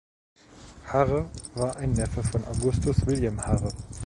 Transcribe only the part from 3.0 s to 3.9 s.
William Hare.